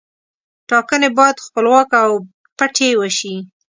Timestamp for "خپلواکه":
1.45-1.97